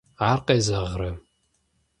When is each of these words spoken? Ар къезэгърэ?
Ар 0.29 0.39
къезэгърэ? 0.45 1.11